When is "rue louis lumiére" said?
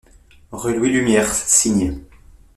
0.51-1.31